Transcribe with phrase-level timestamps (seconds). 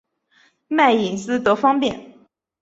[0.67, 2.15] 卖隐私得方便